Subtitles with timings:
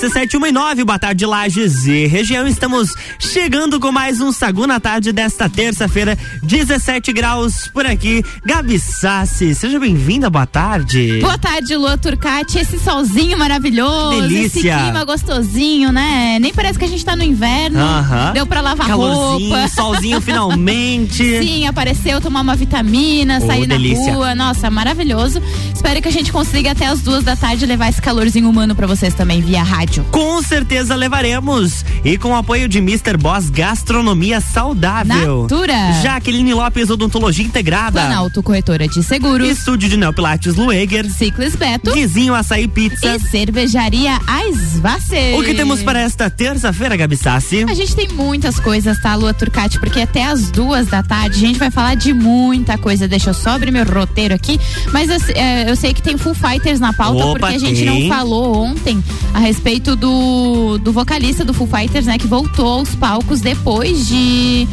[0.00, 2.46] RC7 1 e 9, boa tarde, Lages e região.
[2.46, 8.24] Estamos chegando com mais um Sagu na tarde desta terça-feira, 17 graus por aqui.
[8.42, 11.18] Gabi Sassi, seja bem-vinda, boa tarde.
[11.20, 12.58] Boa tarde, Lua Turcati.
[12.58, 14.72] Esse solzinho maravilhoso, Delícia.
[14.74, 16.38] esse clima gostosinho, né?
[16.40, 17.78] Nem parece que a gente tá no inverno.
[17.78, 18.32] Aham.
[18.32, 19.68] Deu pra lavar Calorzinho, roupa.
[19.68, 21.24] solzinho finalmente.
[21.42, 24.06] Sim, apareceu tomar uma vitamina, Oh, sair delícia.
[24.06, 24.34] na rua.
[24.34, 25.42] Nossa, maravilhoso.
[25.74, 28.86] Espero que a gente consiga até as duas da tarde levar esse calorzinho humano pra
[28.86, 29.89] vocês também via rádio.
[30.10, 31.84] Com certeza levaremos.
[32.04, 33.16] E com o apoio de Mr.
[33.18, 35.42] Boss Gastronomia Saudável.
[35.42, 35.92] Natura.
[36.02, 38.00] Jaqueline Lopes Odontologia Integrada.
[38.00, 39.48] Planalto Corretora de Seguros.
[39.48, 41.10] Estúdio de Neopilates Lueger.
[41.10, 41.92] Ciclis Beto.
[41.92, 43.16] Guizinho Açaí Pizza.
[43.16, 45.38] E cervejaria Aisvasser.
[45.38, 47.64] O que temos para esta terça-feira, Gabi Sassi?
[47.68, 49.78] A gente tem muitas coisas, tá, Lua Turcati?
[49.78, 53.08] Porque até as duas da tarde a gente vai falar de muita coisa.
[53.08, 54.58] Deixa eu só abrir meu roteiro aqui.
[54.92, 57.84] Mas eu, é, eu sei que tem Full Fighters na pauta, Opa, porque a gente
[57.84, 58.08] tem.
[58.08, 59.02] não falou ontem
[59.32, 62.18] a respeito do, do vocalista do Full Fighters, né?
[62.18, 64.68] Que voltou aos palcos depois de.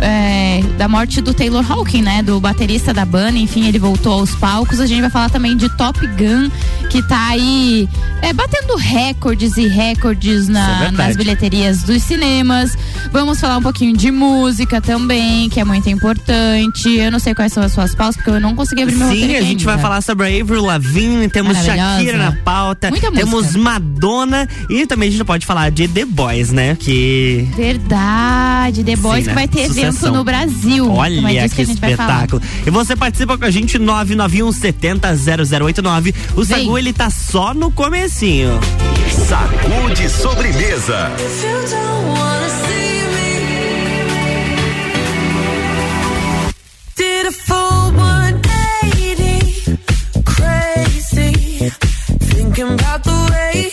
[0.00, 2.22] É, da morte do Taylor Hawking, né?
[2.22, 4.80] Do baterista da banda, enfim, ele voltou aos palcos.
[4.80, 6.50] A gente vai falar também de Top Gun,
[6.90, 7.88] que tá aí
[8.22, 12.76] é, batendo recordes e recordes na- é nas bilheterias dos cinemas.
[13.12, 16.88] Vamos falar um pouquinho de música também, que é muito importante.
[16.96, 19.32] Eu não sei quais são as suas pausas, porque eu não consegui abrir meu roteiro
[19.32, 19.82] Sim, a gente vai ainda.
[19.82, 21.54] falar sobre a Avril Lavigne, temos.
[21.58, 23.58] Shakira na pauta, Muita temos música.
[23.58, 26.76] Madonna e também a gente pode falar de The Boys, né?
[26.78, 29.34] Que Verdade, The Boys Sim, que né?
[29.34, 30.14] vai ter evento Sucessão.
[30.14, 30.86] no Brasil.
[30.86, 31.90] É Olha disso que falar.
[31.90, 32.42] espetáculo.
[32.66, 36.14] E você participa com a gente 991 70 0089.
[36.36, 36.58] O Vem.
[36.58, 38.58] Sagu ele tá só no comecinho.
[39.28, 41.10] Sacude sobremesa.
[46.96, 49.78] Did a full 180,
[50.24, 51.70] crazy.
[52.20, 53.72] Thinking about the way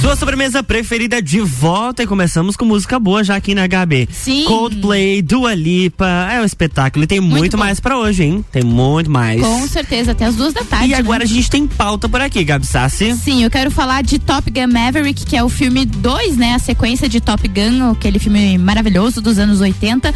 [0.00, 4.08] Sua sobremesa preferida de volta e começamos com música boa já aqui na HB.
[4.12, 4.44] Sim.
[4.44, 7.64] Coldplay, Dua Lipa, é um espetáculo e tem muito, bom.
[7.64, 8.44] mais pra hoje, hein?
[8.52, 9.40] Tem muito mais.
[9.40, 10.86] Com certeza, até as duas da tarde.
[10.86, 11.24] E agora né?
[11.24, 13.12] a gente tem pauta por aqui, Gabi Sassi.
[13.16, 16.54] Sim, eu quero falar de Top Gun Maverick, que é o filme 2, né?
[16.54, 20.14] A sequência de Top Gun, aquele filme maravilhoso dos anos 80.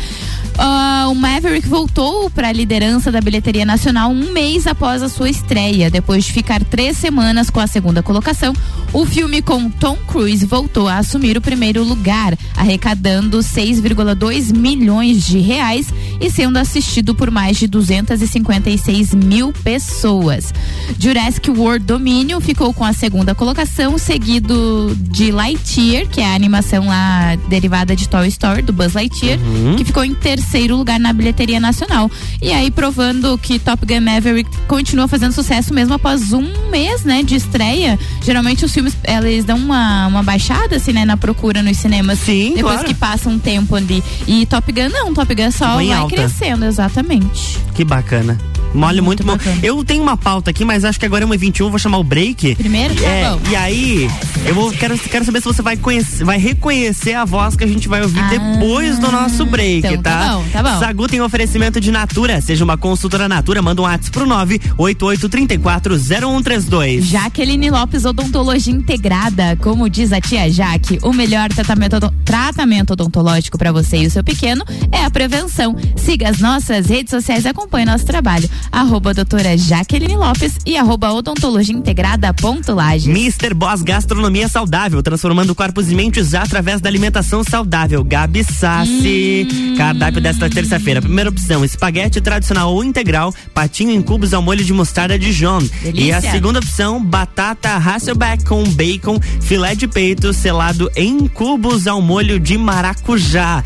[0.59, 5.29] Ah, o Maverick voltou para a liderança da bilheteria nacional um mês após a sua
[5.29, 5.91] estreia.
[5.91, 8.55] Depois de ficar três semanas com a segunda colocação,
[8.93, 15.39] o filme com Tom Cruise voltou a assumir o primeiro lugar, arrecadando 6,2 milhões de
[15.39, 15.89] reais
[16.21, 20.53] e sendo assistido por mais de 256 mil pessoas.
[20.99, 26.87] Jurassic World Domínio ficou com a segunda colocação, seguido de Lightyear, que é a animação
[26.87, 29.39] lá derivada de Toy Story, do Buzz Lightyear,
[29.77, 32.11] que ficou em terceiro lugar na bilheteria nacional.
[32.41, 37.23] E aí provando que Top Gun Maverick continua fazendo sucesso mesmo após um mês, né,
[37.23, 37.99] de estreia.
[38.23, 42.19] Geralmente os filmes, eles dão uma, uma baixada, assim, né, na procura nos cinemas.
[42.19, 42.89] Sim, Depois claro.
[42.89, 44.03] que passa um tempo ali.
[44.27, 47.59] E Top Gun não, Top Gun só Vai vai crescendo, exatamente.
[47.75, 48.39] Que bacana.
[48.75, 49.37] Mole muito, Muito bom.
[49.37, 49.59] bacana.
[49.63, 52.55] Eu tenho uma pauta aqui, mas acho que agora é 1h21, vou chamar o break.
[52.57, 52.95] Primeiro?
[52.95, 53.41] Tá É, bom.
[53.51, 54.11] e aí,
[54.47, 57.67] eu vou, quero, quero saber se você vai, conhecer, vai reconhecer a voz que a
[57.67, 60.21] gente vai ouvir Ah, depois do nosso break, então tá?
[60.21, 60.79] tá bom, tá bom.
[60.79, 62.41] Sagu tem oferecimento de Natura.
[62.41, 67.03] Seja uma consultora Natura, manda um WhatsApp pro 988340132.
[67.03, 69.57] Jaqueline Lopes Odontologia Integrada.
[69.61, 74.25] Como diz a tia Jaque, o melhor tratamento, tratamento odontológico para você e o seu
[74.25, 75.77] pequeno é a prevenção.
[75.97, 78.49] Siga as nossas redes sociais e acompanhe nosso trabalho.
[78.71, 83.07] Arroba doutora Jaqueline Lopes e arroba odontologia integrada ponto Lages.
[83.07, 83.55] Mr.
[83.55, 88.05] Boss Gastronomia Saudável, transformando corpos e mentes através da alimentação saudável.
[88.05, 89.49] Gabi Sassi.
[89.51, 89.75] Hum.
[89.77, 91.01] Cardápio desta terça-feira.
[91.01, 95.59] Primeira opção: espaguete tradicional ou integral, patinho em cubos ao molho de mostarda Dijon.
[95.83, 96.05] Delícia.
[96.05, 102.01] E a segunda opção: batata Hasselback com bacon, filé de peito selado em cubos ao
[102.01, 103.63] molho de maracujá.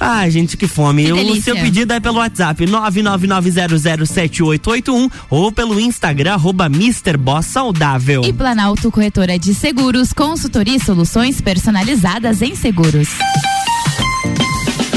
[0.00, 1.04] Ah, gente, que fome.
[1.04, 6.70] Que o seu pedido é pelo WhatsApp 999007881 ou pelo Instagram arroba
[7.42, 8.22] Saudável.
[8.24, 13.08] E Planalto Corretora de Seguros, consultoria e soluções personalizadas em seguros.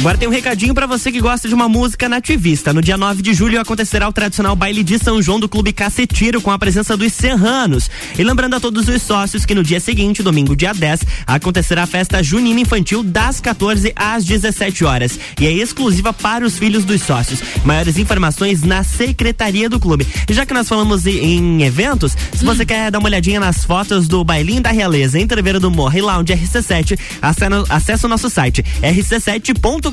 [0.04, 2.74] Agora tem um recadinho pra você que gosta de uma música nativista.
[2.74, 6.42] No dia 9 de julho acontecerá o tradicional baile de São João do Clube Cacetiro
[6.42, 7.90] com a presença dos Serranos.
[8.20, 11.88] E lembrando a todos os sócios que no dia seguinte, domingo dia 10, acontecerá a
[11.88, 15.18] festa junina infantil das 14 às 17 horas.
[15.40, 17.42] E é exclusiva para os filhos dos sócios.
[17.64, 20.06] Maiores informações na secretaria do clube.
[20.28, 24.10] E já que nós falamos em, eventos, se você quer dar uma olhadinha nas fotos
[24.10, 27.00] do Bailinho da Realeza em Treveiro do Morro e Lounge RC7,
[27.70, 29.93] acessa, o nosso site rc7.com.br.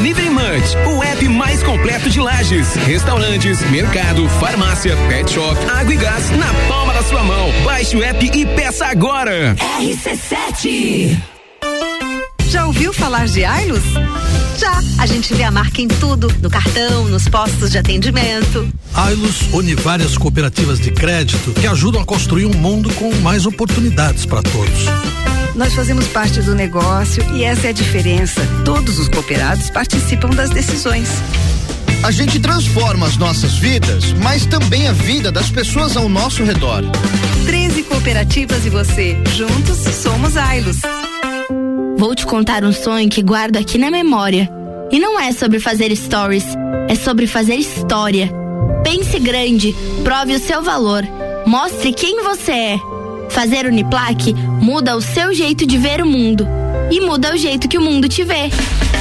[0.00, 5.96] Delivery Munch, o app mais completo de lajes, restaurantes, mercado, farmácia, pet shop, água e
[5.98, 7.52] gás na palma da sua mão.
[7.64, 9.54] Baixe o app e peça agora.
[9.78, 11.18] RC7
[12.48, 13.82] Já ouviu falar de Ailus?
[14.56, 14.80] Já.
[14.98, 18.66] A gente vê a marca em tudo, no cartão, nos postos de atendimento.
[18.94, 24.24] Ailus une várias cooperativas de crédito que ajudam a construir um mundo com mais oportunidades
[24.24, 24.86] para todos.
[25.54, 28.40] Nós fazemos parte do negócio e essa é a diferença.
[28.64, 31.08] Todos os cooperados participam das decisões.
[32.02, 36.82] A gente transforma as nossas vidas, mas também a vida das pessoas ao nosso redor.
[37.44, 39.18] 13 cooperativas e você.
[39.36, 40.78] Juntos somos Ailus.
[41.98, 44.50] Vou te contar um sonho que guardo aqui na memória.
[44.90, 46.46] E não é sobre fazer stories,
[46.88, 48.30] é sobre fazer história.
[48.82, 51.04] Pense grande, prove o seu valor,
[51.46, 52.80] mostre quem você é.
[53.30, 56.46] Fazer Uniplaque muda o seu jeito de ver o mundo
[56.90, 58.50] e muda o jeito que o mundo te vê.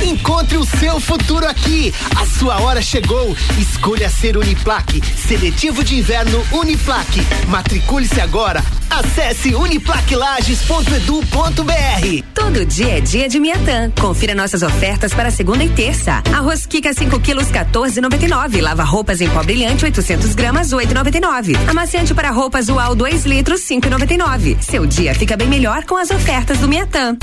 [0.03, 1.93] Encontre o seu futuro aqui.
[2.15, 3.35] A sua hora chegou.
[3.57, 5.01] Escolha ser Uniplaque.
[5.15, 7.21] Seletivo de inverno Uniplaque.
[7.47, 8.63] Matricule-se agora.
[8.89, 12.23] Acesse uniplaquilages.edu.br.
[12.33, 13.91] Todo dia é dia de Miatã.
[13.99, 16.23] Confira nossas ofertas para segunda e terça.
[16.33, 18.61] Arroz Kika 5 quilos 14,99.
[18.61, 21.69] Lava roupas em pó brilhante 800 gramas 8,99.
[21.69, 24.57] Amaciante para roupas UAL 2 litros 5,99.
[24.61, 27.15] Seu dia fica bem melhor com as ofertas do Miatã.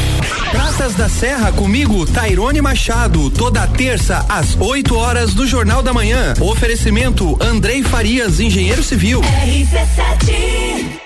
[0.51, 6.35] Praças da Serra comigo, Tairone Machado, toda terça às 8 horas do Jornal da Manhã.
[6.40, 9.20] Oferecimento Andrei Farias, engenheiro civil.
[9.20, 10.98] RC7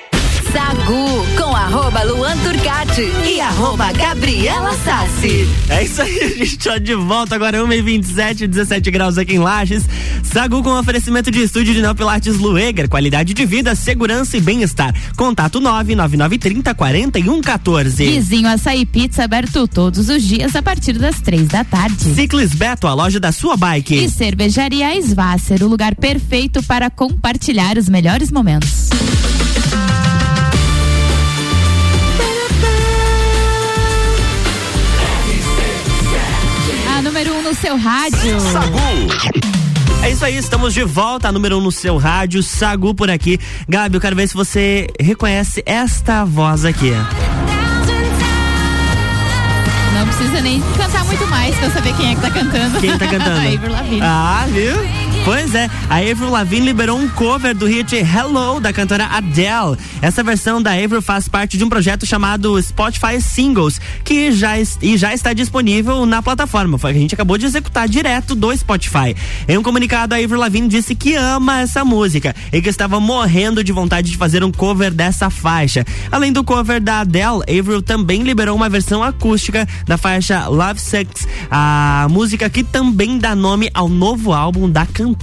[0.51, 1.55] Sagu com
[2.01, 5.47] arroba Luan Turcati e arroba Gabriela Sassi.
[5.69, 9.85] É isso aí, a gente tá de volta agora, 1h27, 17 graus aqui em Lages.
[10.23, 14.95] Sagu com oferecimento de estúdio de Neopilates Lueger, qualidade de vida, segurança e bem-estar.
[15.17, 18.05] Contato 99930 4114.
[18.05, 22.15] Vizinho Açaí Pizza aberto todos os dias a partir das três da tarde.
[22.15, 24.05] Ciclis Beto, a loja da sua bike.
[24.05, 28.89] E Cervejaria Svasser, o lugar perfeito para compartilhar os melhores momentos.
[37.71, 38.37] Seu rádio.
[40.03, 43.09] É isso aí, estamos de volta, a número 1 um no seu rádio, Sagu por
[43.09, 43.39] aqui.
[43.69, 46.91] Gabi, eu quero ver se você reconhece esta voz aqui.
[49.95, 52.81] Não precisa nem cantar muito mais pra saber quem é que tá cantando.
[52.81, 53.71] Quem tá cantando?
[53.71, 54.01] Lavigne.
[54.03, 55.10] Ah, viu?
[55.31, 59.79] Pois é, a Avril Lavigne liberou um cover do hit Hello da cantora Adele.
[60.03, 64.97] Essa versão da Avril faz parte de um projeto chamado Spotify Singles, que já, e
[64.97, 66.77] já está disponível na plataforma.
[66.79, 69.15] Foi a gente acabou de executar direto do Spotify.
[69.47, 73.63] Em um comunicado, a Avril Lavigne disse que ama essa música e que estava morrendo
[73.63, 75.87] de vontade de fazer um cover dessa faixa.
[76.11, 81.29] Além do cover da Adele, Avril também liberou uma versão acústica da faixa Love Sucks,
[81.49, 85.20] a música que também dá nome ao novo álbum da cantora.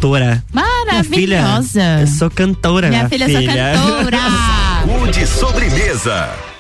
[0.54, 1.72] Maravilhosa.
[1.72, 3.26] Filha, eu sou cantora, minha, minha filha.
[3.28, 3.78] filha.
[3.78, 4.18] sou cantora.
[4.88, 6.57] Saúde sobremesa.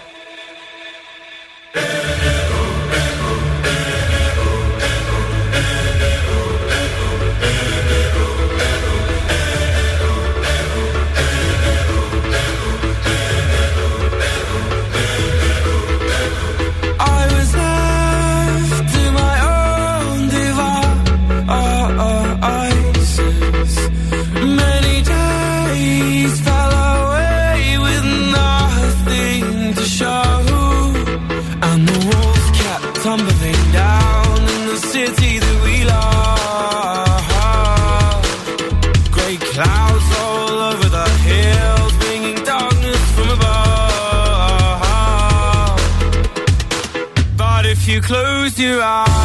[48.59, 49.16] You close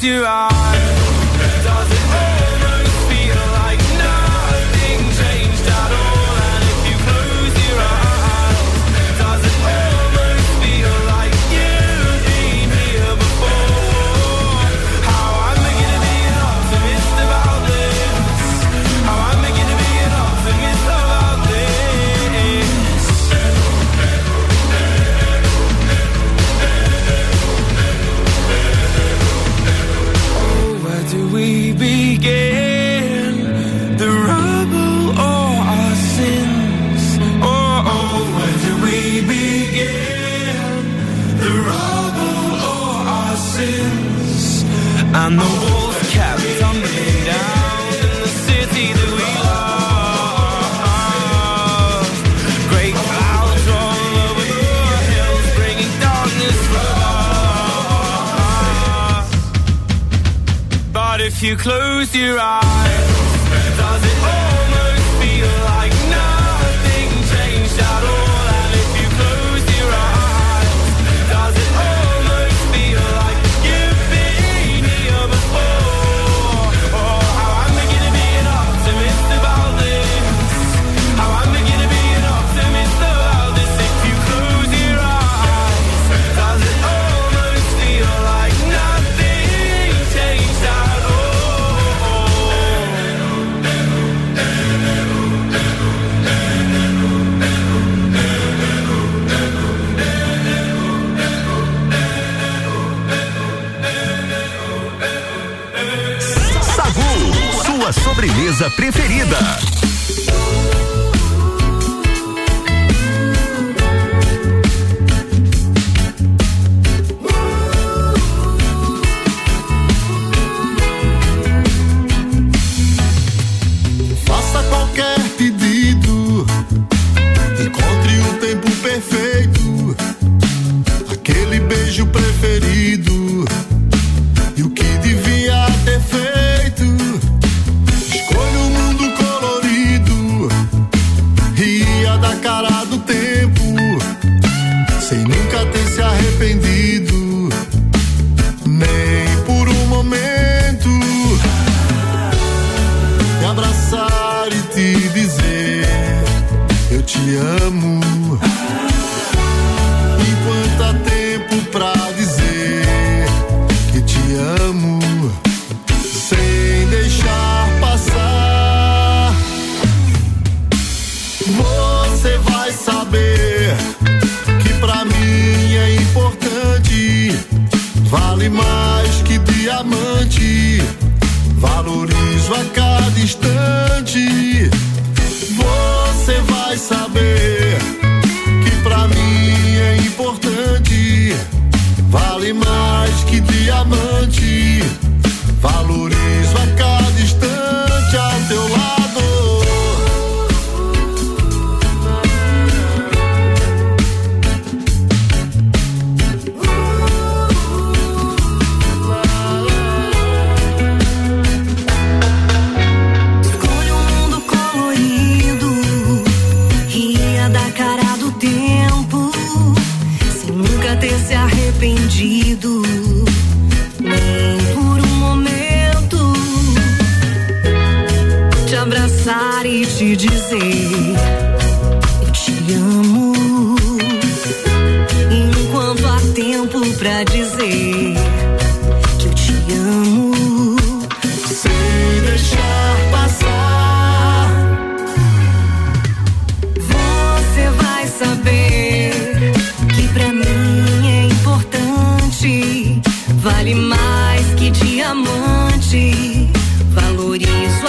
[0.00, 0.91] you close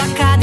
[0.06, 0.33] пока.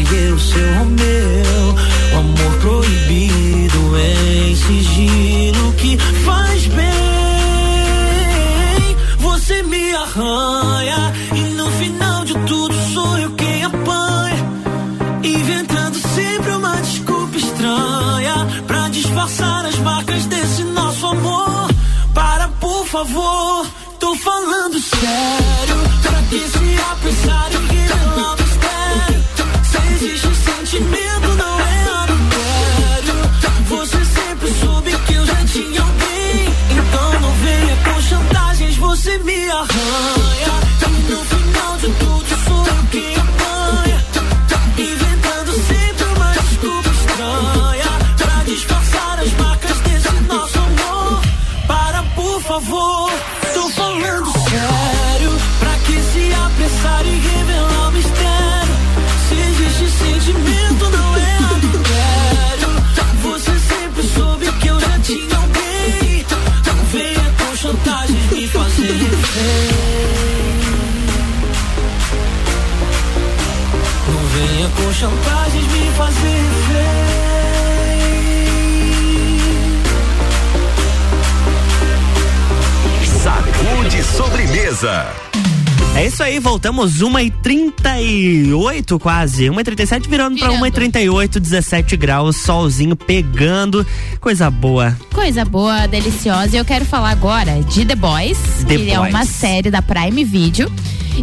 [0.00, 1.74] E eu seu Romeu.
[2.12, 6.86] O amor proibido em sigilo que faz bem.
[9.18, 14.50] Você me arranha e no final de tudo sou eu quem apanha.
[15.22, 21.68] Inventando sempre uma desculpa estranha pra disfarçar as marcas desse nosso amor.
[22.14, 23.66] Para, por favor,
[23.98, 25.76] tô falando sério.
[26.02, 27.59] Pra que se apressar
[39.00, 40.10] chantagens, você me arranha.
[40.16, 40.19] E
[75.00, 76.40] chantagens me fazer
[83.22, 85.06] Sacude sobremesa.
[85.96, 89.46] É isso aí, voltamos 1h38 quase.
[89.46, 93.86] 1h37 virando pra 1h38, 17 graus, solzinho pegando.
[94.20, 94.94] Coisa boa.
[95.14, 96.56] Coisa boa, deliciosa.
[96.56, 98.36] E eu quero falar agora de The Boys,
[98.68, 99.14] The que é Boys.
[99.14, 100.70] uma série da Prime Video.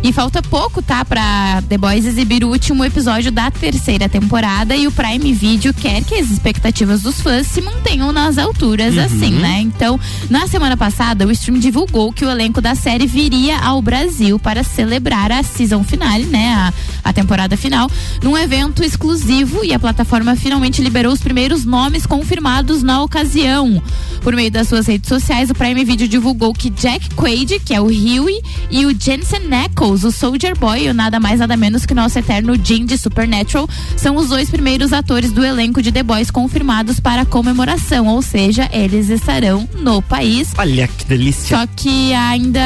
[0.04, 1.04] E falta pouco, tá?
[1.04, 4.76] Pra The Boys exibir o último episódio da terceira temporada.
[4.76, 9.04] E o Prime Video quer que as expectativas dos fãs se mantenham nas alturas, Uhum.
[9.04, 9.60] assim, né?
[9.62, 14.38] Então, na semana passada, o stream divulgou que o elenco da série viria ao Brasil
[14.40, 16.54] para celebrar a season finale, né?
[16.54, 17.90] A, a temporada final,
[18.24, 19.64] num evento exclusivo.
[19.64, 23.82] E a plataforma finalmente liberou os primeiros nomes confirmados na ocasião.
[24.22, 27.82] Por meio das suas redes sociais, o Prime Video divulgou que Jack Quaid, que é
[27.82, 31.93] o Huey, e o Jensen Ackles, o Soldier Boy, o nada mais nada menos que
[31.93, 36.30] nosso eterno Jim de Supernatural, são os dois primeiros atores do elenco de The Boys
[36.30, 40.50] confirmados para a comemoração, ou seja, eles estarão no país.
[40.58, 41.58] Olha que delícia.
[41.58, 42.60] Só que ainda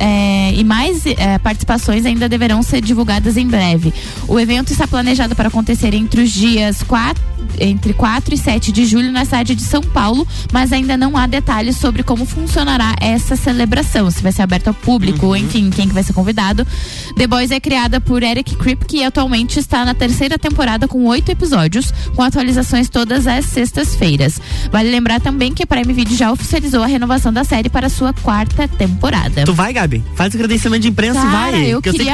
[0.00, 3.92] é, e mais é, participações ainda deverão ser divulgadas em breve.
[4.26, 7.22] O evento está planejado para acontecer entre os dias 4,
[7.60, 11.26] entre 4 e 7 de julho na cidade de São Paulo, mas ainda não há
[11.26, 15.94] detalhes sobre como funcionará essa celebração, se vai ser aberto ao público, enfim, quem que
[15.94, 16.27] vai ser convidado.
[17.16, 21.30] The Boys é criada por Eric Kripke e atualmente está na terceira temporada com oito
[21.30, 24.40] episódios, com atualizações todas as sextas-feiras.
[24.70, 27.90] Vale lembrar também que a Prime Video já oficializou a renovação da série para a
[27.90, 29.44] sua quarta temporada.
[29.44, 30.02] Tu vai, Gabi?
[30.14, 31.66] Faz o credenciamento de imprensa Cara, e vai.
[31.66, 32.12] eu que eu sei que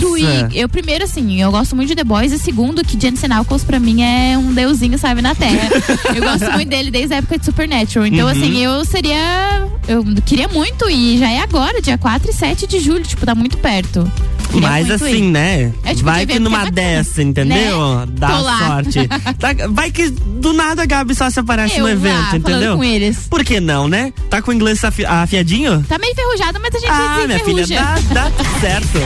[0.00, 0.56] tu é ir.
[0.56, 3.78] Eu primeiro assim, eu gosto muito de The Boys e segundo que Jensen Ackles pra
[3.78, 5.68] mim é um deusinho, sabe, na Terra.
[6.14, 8.06] eu gosto muito dele desde a época de Supernatural.
[8.06, 8.32] Então Uhum.
[8.32, 12.78] assim, eu seria eu queria muito ir, já é agora, dia 4 e 7 de
[12.78, 14.10] julho, tipo, tá muito perto.
[14.50, 15.30] Queria Mas assim, ir.
[15.30, 15.72] né?
[15.84, 17.96] É tipo vai que que numa é dessa, entendeu?
[18.00, 18.06] né?
[18.12, 18.58] Dá Tô lá.
[18.66, 19.08] sorte.
[19.38, 22.36] Tá- vai que do nada a Gabi só se aparece Eu no lá, evento, falando
[22.48, 22.76] entendeu?
[22.76, 23.18] com eles.
[23.28, 24.12] Por que não, né?
[24.30, 25.84] Tá com o inglês afi- afiadinho?
[25.88, 28.98] Tá meio enferrujada, mas a gente Ah, minha filha, dá, dá tudo certo.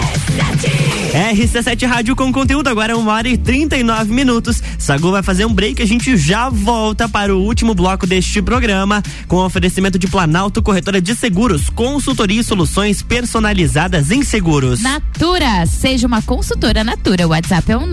[1.13, 4.63] RC7 Rádio com conteúdo, agora 1 hora e 39 minutos.
[4.79, 9.03] Sagu vai fazer um break, a gente já volta para o último bloco deste programa,
[9.29, 14.81] com oferecimento de Planalto Corretora de Seguros, consultoria e soluções personalizadas em seguros.
[14.81, 15.32] Natura,
[15.67, 17.27] seja uma consultora Natura.
[17.27, 17.87] O WhatsApp é o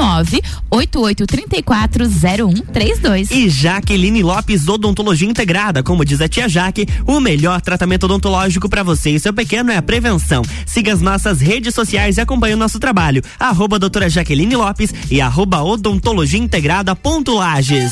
[0.69, 3.31] 988340132.
[3.31, 8.83] E Jaqueline Lopes Odontologia Integrada, como diz a tia Jaque, o melhor tratamento odontológico para
[8.83, 10.41] você e seu pequeno é a prevenção.
[10.65, 13.23] Siga as nossas redes sociais e acompanhe o nosso trabalho.
[13.39, 17.91] Arroba doutora Jaqueline Lopes e arroba odontologia integrada ponto Lages.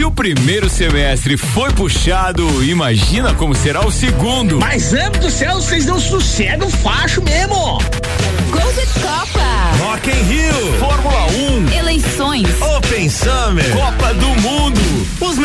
[0.00, 4.58] Se o primeiro semestre foi puxado, imagina como será o segundo.
[4.58, 7.78] Mas, amo do céu, vocês não sossegam facho mesmo.
[8.50, 9.40] Golden Copa.
[9.84, 12.48] Rock in Rio, Fórmula 1, Eleições.
[12.76, 14.80] Open Summer, Copa do Mundo.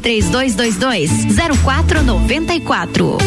[0.00, 1.10] 3222
[1.62, 3.18] 0494.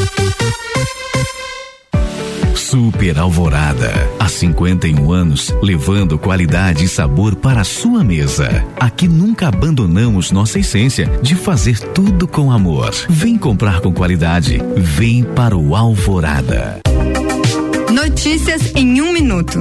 [2.73, 3.91] Super Alvorada.
[4.19, 8.65] Há 51 anos, levando qualidade e sabor para a sua mesa.
[8.79, 12.91] Aqui nunca abandonamos nossa essência de fazer tudo com amor.
[13.07, 14.59] Vem comprar com qualidade.
[14.75, 16.79] Vem para o Alvorada.
[17.91, 19.59] Notícias em um minuto.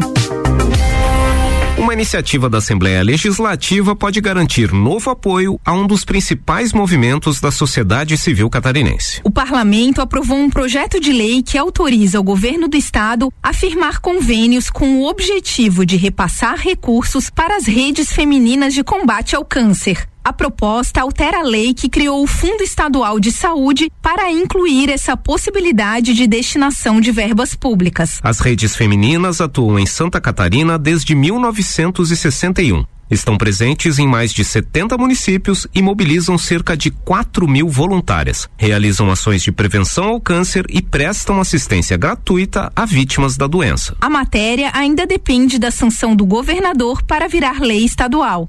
[1.83, 7.51] Uma iniciativa da Assembleia Legislativa pode garantir novo apoio a um dos principais movimentos da
[7.51, 9.21] sociedade civil catarinense.
[9.25, 14.01] O parlamento aprovou um projeto de lei que autoriza o governo do estado a firmar
[14.01, 20.07] convênios com o objetivo de repassar recursos para as redes femininas de combate ao câncer.
[20.25, 25.17] A proposta altera a lei que criou o Fundo Estadual de Saúde para incluir essa
[25.17, 28.21] possibilidade de destinação de verbas públicas.
[28.23, 32.85] As redes femininas atuam em Santa Catarina desde 1961.
[33.13, 38.49] Estão presentes em mais de 70 municípios e mobilizam cerca de 4 mil voluntárias.
[38.57, 43.95] Realizam ações de prevenção ao câncer e prestam assistência gratuita a vítimas da doença.
[44.01, 48.47] A matéria ainda depende da sanção do governador para virar lei estadual.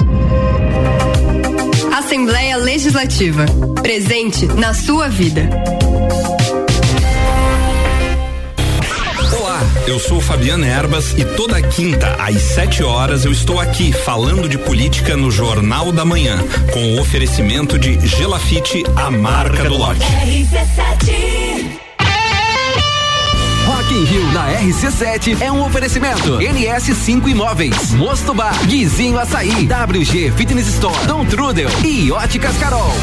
[1.93, 3.45] Assembleia Legislativa.
[3.82, 5.49] Presente na sua vida.
[9.88, 14.57] Eu sou Fabiana Erbas e toda quinta às 7 horas eu estou aqui falando de
[14.57, 16.38] política no Jornal da Manhã,
[16.72, 20.01] com o oferecimento de Gelafite, a marca do lote.
[23.66, 26.38] Rock in Rio na RC7 é um oferecimento.
[26.38, 32.93] NS5 Imóveis, Mosto Bar, Guizinho Açaí, WG Fitness Store, Dom Trudel e Óticas Carol.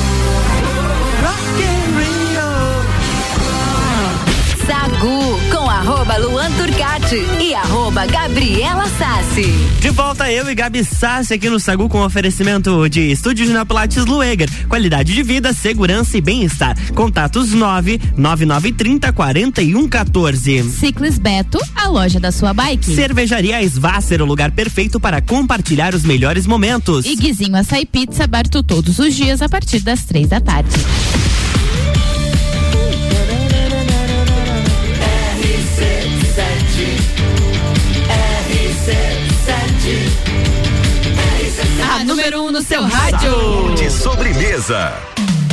[5.81, 9.51] Arroba Luan Turcati e arroba Gabriela Sassi.
[9.81, 14.05] De volta eu e Gabi Sassi aqui no Sagu com oferecimento de Estúdio de Pilates
[14.05, 14.51] Lueger.
[14.68, 16.76] Qualidade de vida, segurança e bem-estar.
[16.93, 20.70] Contatos 9 9930 4114.
[20.70, 22.95] Ciclis Beto, a loja da sua bike.
[22.95, 27.07] Cervejaria Svasser, o lugar perfeito para compartilhar os melhores momentos.
[27.07, 30.76] E Guizinho Açaí Pizza, aberto todos os dias a partir das três da tarde.
[41.93, 43.74] A número um no seu rádio.
[43.74, 44.93] De sobremesa.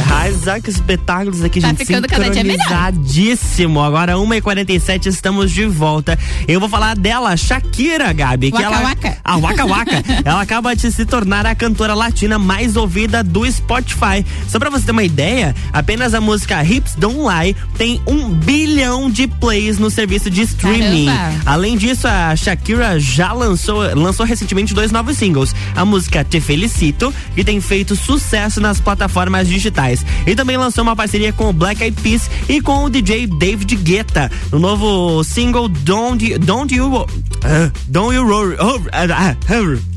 [0.09, 1.79] Arrasar que espetáculos aqui, Tá gente.
[1.85, 3.81] ficando sincronizadíssimo.
[3.81, 6.17] Agora, 1h47, estamos de volta.
[6.47, 8.51] Eu vou falar dela, Shakira, Gabi.
[8.51, 9.17] que Waka ela, Waka.
[9.23, 10.03] A Waka Waka.
[10.25, 14.25] ela acaba de se tornar a cantora latina mais ouvida do Spotify.
[14.47, 19.09] Só pra você ter uma ideia, apenas a música Hips Don't Lie tem um bilhão
[19.09, 21.07] de plays no serviço de streaming.
[21.07, 21.41] Caramba.
[21.45, 25.53] Além disso, a Shakira já lançou, lançou recentemente dois novos singles.
[25.75, 29.96] A música Te Felicito, que tem feito sucesso nas plataformas digitais.
[30.25, 33.75] E também lançou uma parceria com o Black Eyed Peas e com o DJ David
[33.77, 34.31] Guetta.
[34.51, 37.05] No novo single Don't, Don't You
[37.47, 38.55] uh, Don't You Roll.
[38.59, 39.35] Oh, ah, ah,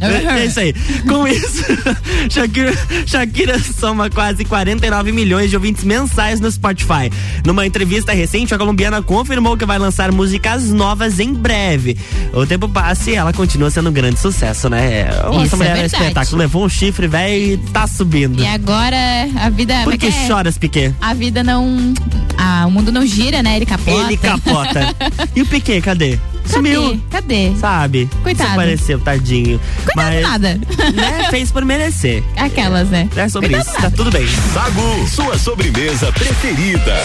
[0.01, 0.75] é, é isso aí.
[1.07, 1.65] Com isso,
[2.31, 2.73] Shakira,
[3.07, 7.11] Shakira soma quase 49 milhões de ouvintes mensais no Spotify.
[7.45, 11.97] Numa entrevista recente, a colombiana confirmou que vai lançar músicas novas em breve.
[12.33, 15.09] O tempo passa e ela continua sendo um grande sucesso, né?
[15.33, 16.03] Isso Essa é mulher é, verdade.
[16.03, 16.39] espetáculo.
[16.39, 18.41] Levou um chifre, velho, e tá subindo.
[18.43, 18.97] E agora
[19.41, 19.83] a vida.
[19.91, 20.95] Por que é- choras, Piquet?
[21.01, 21.95] A vida não.
[22.39, 23.57] Ah, o mundo não gira, né?
[23.57, 24.07] Ele capota.
[24.07, 24.95] Ele capota.
[25.35, 26.19] e o Piquet, cadê?
[26.47, 27.01] Sumiu.
[27.11, 27.53] Cadê?
[27.59, 28.09] Sabe?
[28.23, 28.51] Coitado.
[28.51, 29.61] Desapareceu, tadinho.
[29.85, 30.61] Coitado Mas, nada.
[30.95, 32.23] né, fez por merecer.
[32.37, 33.09] Aquelas, né?
[33.15, 34.27] É sobre Coitado isso, tá tudo bem.
[34.53, 36.97] Sagu, sua sobremesa preferida.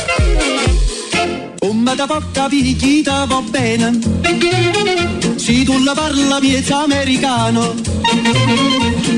[1.59, 3.99] Come da porca picchita va bene
[5.38, 7.73] Se tu la parla miezza americano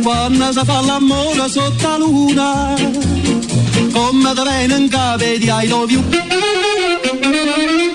[0.02, 2.76] Quando si fa l'amore sotto la luna
[3.98, 7.87] Come da bene in capo di I love you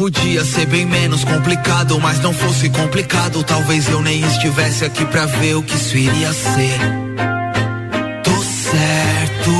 [0.00, 5.26] podia ser bem menos complicado, mas não fosse complicado, talvez eu nem estivesse aqui pra
[5.26, 6.78] ver o que isso iria ser.
[8.24, 9.50] Tô certo.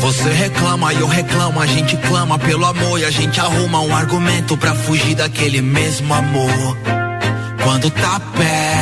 [0.00, 3.94] Você reclama e eu reclamo, a gente clama pelo amor e a gente arruma um
[3.94, 6.78] argumento pra fugir daquele mesmo amor.
[7.62, 8.73] Quando tá perto.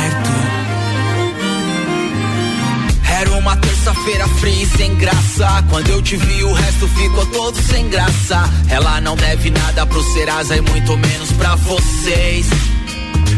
[4.03, 5.63] Terça-feira fria e sem graça.
[5.69, 8.49] Quando eu te vi, o resto ficou todo sem graça.
[8.69, 12.47] Ela não deve nada pro Serasa e muito menos pra vocês.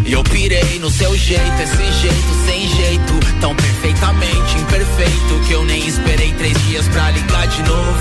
[0.06, 5.66] E eu pirei no seu jeito, esse jeito sem jeito, tão perfeitamente imperfeito que eu
[5.66, 8.00] nem esperei três dias pra ligar de novo.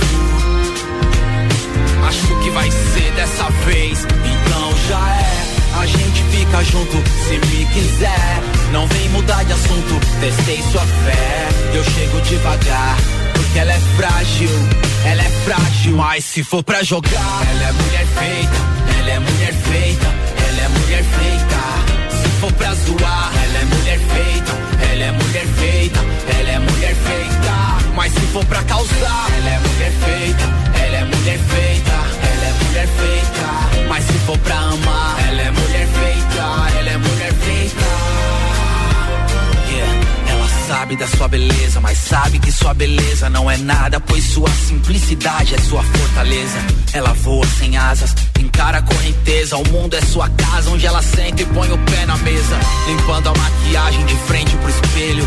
[2.07, 5.81] Acho que vai ser dessa vez, então já é.
[5.81, 6.93] A gente fica junto
[7.27, 8.54] se me quiser.
[8.75, 11.49] Não vem mudar de assunto, testei sua fé.
[11.73, 12.97] Eu chego devagar,
[13.33, 14.51] porque ela é frágil,
[15.05, 15.97] ela é frágil.
[15.97, 18.57] Mas se for pra jogar, ela é mulher feita,
[18.99, 20.07] ela é mulher feita,
[20.49, 22.21] ela é mulher feita.
[22.21, 24.53] Se for pra zoar, ela é mulher feita,
[24.91, 26.01] ela é mulher feita,
[26.37, 27.95] ela é mulher feita.
[27.95, 30.45] Mas se for pra causar, ela é mulher feita,
[30.85, 31.93] ela é mulher feita,
[42.15, 46.59] sabe que sua beleza não é nada, pois sua simplicidade é sua fortaleza.
[46.93, 49.57] Ela voa sem asas, encara a correnteza.
[49.57, 52.57] O mundo é sua casa, onde ela senta e põe o pé na mesa.
[52.87, 55.27] Limpando a maquiagem de frente pro espelho.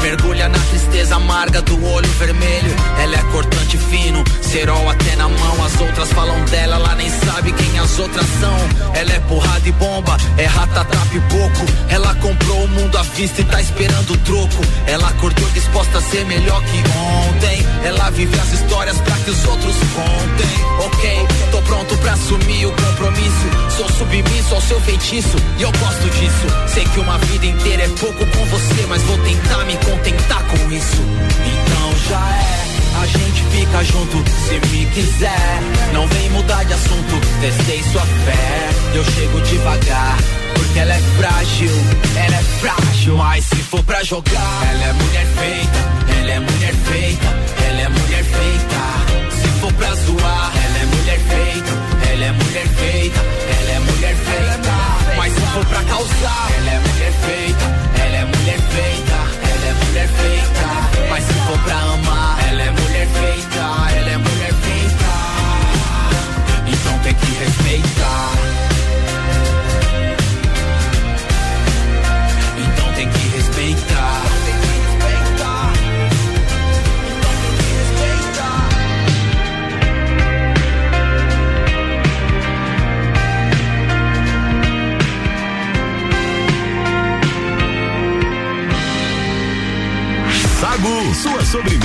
[0.00, 2.72] Mergulha na tristeza amarga do olho vermelho.
[3.02, 5.64] Ela é cortante fino, cerol até na mão.
[5.64, 8.94] As outras falam dela, ela nem sabe quem as outras são.
[8.94, 11.66] Ela é porrada e bomba, é ratatá pipoco.
[11.88, 14.62] Ela comprou o mundo à vista e tá esperando o troco.
[14.86, 17.66] Ela acordou disposta a ser melhor que ontem.
[17.84, 20.86] Ela vive as histórias pra que os outros contem.
[20.86, 23.48] Ok, tô pronto pra assumir o compromisso.
[23.76, 26.46] Sou submisso ao seu feitiço e eu gosto disso.
[26.72, 30.72] Sei que uma vida inteira é pouco com você, mas vou tentar me contentar com
[30.72, 31.02] isso.
[31.44, 32.68] Então já é.
[33.00, 35.60] A gente fica junto se me quiser.
[35.92, 38.70] Não vem mudar de assunto, testei sua fé.
[38.92, 40.16] Eu chego devagar,
[40.54, 41.70] porque ela é frágil,
[42.16, 43.16] ela é frágil.
[43.16, 45.97] Mas se for pra jogar, ela é mulher feita,
[46.28, 47.26] ela é mulher feita,
[47.66, 49.30] ela é mulher feita.
[49.30, 51.72] Se for pra zoar, ela é mulher feita,
[52.12, 53.20] ela é mulher feita,
[53.58, 55.16] ela é mulher feita.
[55.16, 57.64] Mas se for pra causar, ela é mulher feita,
[58.04, 59.16] ela é mulher feita,
[59.48, 61.08] ela é mulher feita.
[61.08, 63.57] Mas se for pra amar, ela é mulher feita,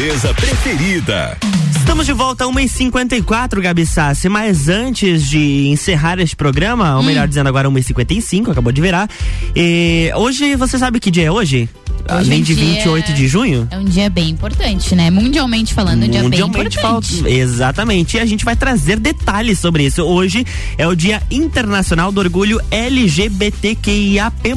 [0.04, 1.38] sobremesa preferida.
[1.78, 7.26] Estamos de volta a 1h54, Gabi Sassi, mas antes de encerrar este programa, ou melhor
[7.28, 9.10] dizendo agora 1h55, acabou de virar.
[9.56, 11.70] E hoje, você sabe que dia é hoje?
[12.08, 13.68] Além em de dia 28 de junho?
[13.72, 15.10] É um dia bem importante, né?
[15.10, 17.18] Mundialmente falando, é um dia bem Mundialmente importante.
[17.22, 18.18] fal- Exatamente.
[18.18, 20.01] E a gente vai trazer detalhes sobre isso.
[20.04, 20.45] Hoje
[20.78, 24.54] é o Dia Internacional do Orgulho LGBTQIAP+.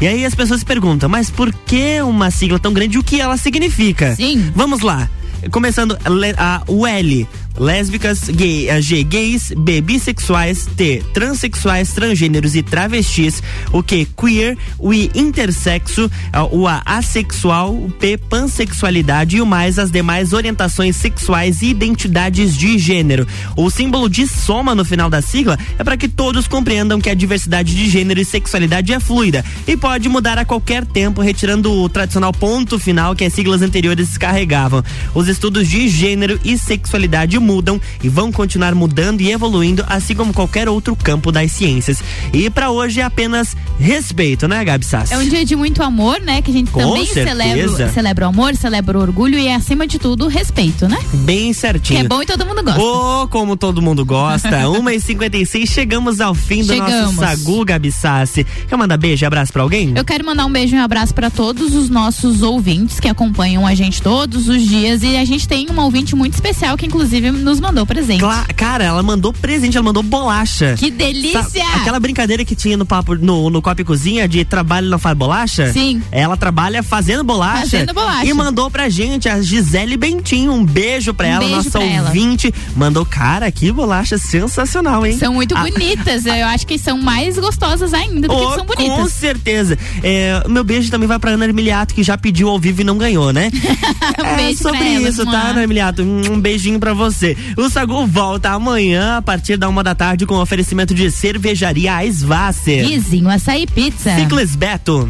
[0.00, 2.98] E aí as pessoas se perguntam, mas por que uma sigla tão grande?
[2.98, 4.14] O que ela significa?
[4.16, 4.50] Sim.
[4.54, 5.08] Vamos lá.
[5.50, 7.26] Começando le- a, o L.
[7.58, 13.42] Lésbicas, gay, a G, gays, B, bissexuais, T, transexuais, transgêneros e travestis,
[13.72, 16.10] o Q, queer, o I, intersexo,
[16.52, 22.56] o A, assexual, o P, pansexualidade e o mais as demais orientações sexuais e identidades
[22.56, 23.26] de gênero.
[23.56, 27.14] O símbolo de soma no final da sigla é para que todos compreendam que a
[27.14, 31.88] diversidade de gênero e sexualidade é fluida e pode mudar a qualquer tempo, retirando o
[31.88, 34.82] tradicional ponto final que as siglas anteriores carregavam.
[35.14, 40.32] Os estudos de gênero e sexualidade mudam e vão continuar mudando e evoluindo, assim como
[40.32, 42.02] qualquer outro campo das ciências.
[42.32, 45.14] E para hoje é apenas respeito, né, Gabi Sassi?
[45.14, 46.42] É um dia de muito amor, né?
[46.42, 47.26] Que a gente Com também certeza.
[47.28, 50.98] celebra, celebra o amor, celebra o orgulho e, acima de tudo, respeito, né?
[51.12, 52.00] Bem Que certinho.
[52.00, 52.80] é bom e todo mundo gosta.
[52.80, 54.48] Oh, como todo mundo gosta.
[54.68, 57.16] 1h56, chegamos ao fim do nosso Chegamos.
[57.16, 58.44] Sagu, Gabi Sassi.
[58.68, 59.92] Quer mandar beijo e abraço pra alguém?
[59.96, 63.66] Eu quero mandar um beijo e um abraço para todos os nossos ouvintes que acompanham
[63.66, 65.02] a gente todos os dias.
[65.02, 68.20] E a gente tem uma ouvinte muito especial que, inclusive, Nos mandou presente.
[68.20, 70.74] Cla- Cara, ela mandou presente, ela mandou bolacha.
[70.78, 71.42] Que delícia!
[71.42, 74.98] Sabe aquela brincadeira que tinha no papo no, no Copa e Cozinha de trabalho não
[74.98, 75.72] faz bolacha?
[75.72, 76.02] Sim.
[76.10, 77.60] Ela trabalha fazendo bolacha.
[77.62, 78.26] Fazendo bolacha.
[78.26, 80.52] E mandou pra gente a Gisele Bentinho.
[80.52, 82.08] Um beijo pra Um ela, beijo nossa pra ela.
[82.08, 82.52] ouvinte.
[82.76, 85.16] Mandou, cara, que bolacha sensacional, hein?
[85.18, 86.26] São muito Ah, bonitas.
[86.26, 89.12] Eu acho que são mais gostosas ainda do que Oh, são com bonitas.
[89.12, 89.78] certeza.
[90.02, 92.96] É, meu beijo também vai pra Ana Emiliato, que já pediu ao vivo e não
[92.98, 93.50] ganhou, né?
[94.18, 95.48] é beijo pra sobre ela, isso, tá.
[95.48, 96.02] Ana Emiliato?
[96.02, 97.19] Um beijinho pra você.
[97.56, 102.86] O Sagu volta amanhã, a partir da uma da tarde, com oferecimento de cervejaria Svasser.
[102.86, 104.14] Vizinho Açaí Pizza.
[104.16, 105.08] Ciclis Beto.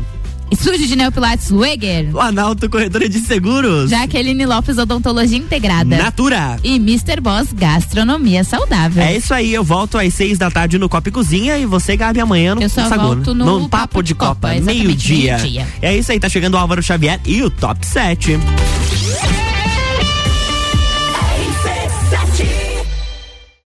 [0.50, 2.10] Estúdio de Neopilates Lueger.
[2.10, 3.88] Planalto Corretora de Seguros.
[3.88, 5.96] Jaqueline Lopes Odontologia Integrada.
[5.96, 6.58] Natura.
[6.64, 7.20] E Mr.
[7.20, 9.02] Boss Gastronomia Saudável.
[9.02, 11.96] É isso aí, eu volto às seis da tarde no Copa e Cozinha e você,
[11.96, 13.44] Gabi, amanhã no Eu só volto né?
[13.44, 15.36] no Papo de Copa, exatamente, meio-dia.
[15.36, 15.68] meio-dia.
[15.80, 18.36] é isso aí, tá chegando o Álvaro Xavier e o Top 7.